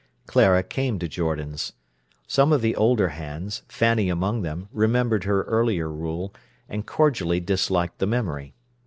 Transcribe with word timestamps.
Clara 0.25 0.63
came 0.63 0.97
to 0.97 1.07
Jordan's. 1.07 1.73
Some 2.25 2.51
of 2.51 2.61
the 2.61 2.75
older 2.75 3.09
hands, 3.09 3.61
Fanny 3.67 4.09
among 4.09 4.41
them, 4.41 4.67
remembered 4.71 5.25
her 5.25 5.43
earlier 5.43 5.89
rule, 5.89 6.33
and 6.67 6.87
cordially 6.87 7.39
disliked 7.39 7.99
the 7.99 8.07
memory. 8.07 8.55